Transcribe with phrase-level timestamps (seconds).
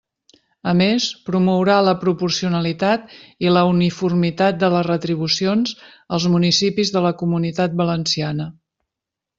[0.69, 3.13] A més, promourà la proporcionalitat
[3.47, 5.77] i la uniformitat de les retribucions
[6.19, 8.53] als municipis de la Comunitat Valenciana.